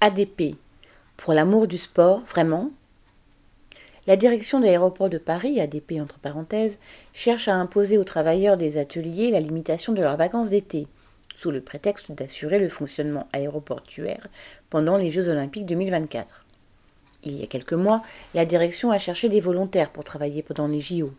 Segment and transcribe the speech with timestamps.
[0.00, 0.56] ADP.
[1.16, 2.70] Pour l'amour du sport, vraiment?
[4.06, 6.78] La direction de l'aéroport de Paris, ADP entre parenthèses,
[7.14, 10.86] cherche à imposer aux travailleurs des ateliers la limitation de leurs vacances d'été,
[11.36, 14.26] sous le prétexte d'assurer le fonctionnement aéroportuaire
[14.68, 16.44] pendant les Jeux olympiques 2024.
[17.22, 18.02] Il y a quelques mois,
[18.34, 21.10] la direction a cherché des volontaires pour travailler pendant les JO.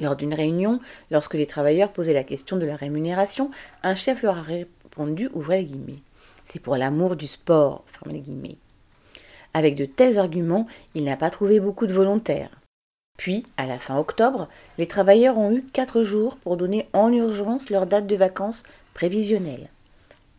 [0.00, 0.80] Lors d'une réunion,
[1.10, 3.50] lorsque les travailleurs posaient la question de la rémunération,
[3.82, 5.98] un chef leur a répondu, ouvrez les guillemets,
[6.44, 8.56] c'est pour l'amour du sport, fermez les guillemets.
[9.54, 12.50] Avec de tels arguments, il n'a pas trouvé beaucoup de volontaires.
[13.18, 17.70] Puis, à la fin octobre, les travailleurs ont eu quatre jours pour donner en urgence
[17.70, 18.62] leur date de vacances
[18.94, 19.68] prévisionnelle.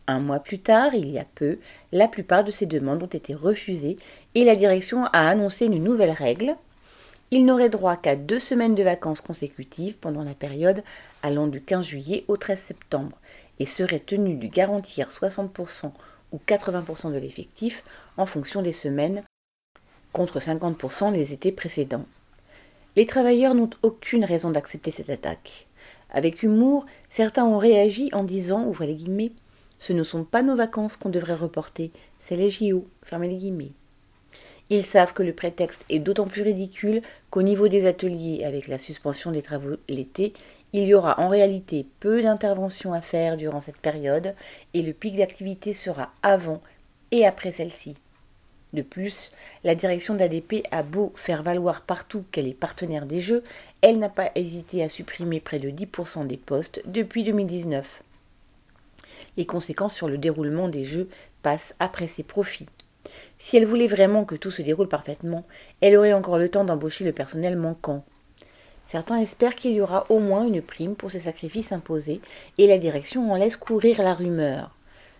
[0.06, 1.58] Un mois plus tard, il y a peu,
[1.92, 3.96] la plupart de ces demandes ont été refusées
[4.34, 6.56] et la direction a annoncé une nouvelle règle.
[7.30, 10.82] Ils n'auraient droit qu'à deux semaines de vacances consécutives pendant la période
[11.22, 13.16] allant du 15 juillet au 13 septembre
[13.58, 15.90] et seraient tenus de garantir 60%
[16.32, 17.82] ou 80% de l'effectif
[18.16, 19.22] en fonction des semaines
[20.12, 22.04] contre 50% les étés précédents.
[22.96, 25.66] Les travailleurs n'ont aucune raison d'accepter cette attaque.
[26.10, 29.32] Avec humour, certains ont réagi en disant, ouvrez les guillemets,
[29.80, 33.72] ce ne sont pas nos vacances qu'on devrait reporter, c'est les JO, fermez les guillemets.
[34.70, 38.78] Ils savent que le prétexte est d'autant plus ridicule qu'au niveau des ateliers, avec la
[38.78, 40.32] suspension des travaux l'été,
[40.72, 44.34] il y aura en réalité peu d'interventions à faire durant cette période
[44.72, 46.60] et le pic d'activité sera avant
[47.12, 47.94] et après celle-ci.
[48.72, 49.30] De plus,
[49.62, 53.44] la direction d'ADP a beau faire valoir partout qu'elle est partenaire des Jeux,
[53.82, 58.02] elle n'a pas hésité à supprimer près de 10% des postes depuis 2019.
[59.36, 61.08] Les conséquences sur le déroulement des Jeux
[61.42, 62.66] passent après ses profits.
[63.38, 65.44] Si elle voulait vraiment que tout se déroule parfaitement,
[65.80, 68.04] elle aurait encore le temps d'embaucher le personnel manquant.
[68.86, 72.20] Certains espèrent qu'il y aura au moins une prime pour ces sacrifices imposés,
[72.58, 74.74] et la direction en laisse courir la rumeur.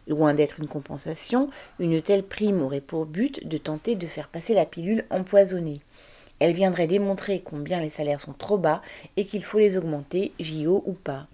[0.06, 4.54] Loin d'être une compensation, une telle prime aurait pour but de tenter de faire passer
[4.54, 5.80] la pilule empoisonnée.
[6.40, 8.82] Elle viendrait démontrer combien les salaires sont trop bas
[9.16, 11.26] et qu'il faut les augmenter, JO ou pas.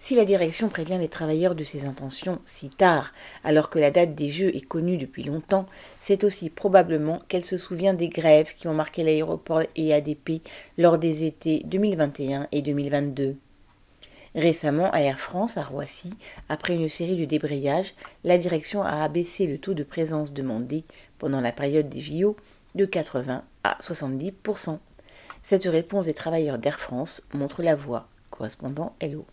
[0.00, 4.14] Si la direction prévient les travailleurs de ses intentions si tard, alors que la date
[4.14, 5.66] des Jeux est connue depuis longtemps,
[6.00, 10.40] c'est aussi probablement qu'elle se souvient des grèves qui ont marqué l'aéroport et ADP
[10.78, 13.36] lors des étés 2021 et 2022.
[14.34, 16.12] Récemment, à Air France, à Roissy,
[16.48, 20.84] après une série de débrayages, la direction a abaissé le taux de présence demandé
[21.18, 22.36] pendant la période des JO
[22.76, 24.78] de 80 à 70%
[25.42, 28.06] Cette réponse des travailleurs d'Air France montre la voie.
[28.30, 29.26] Correspondant Hello.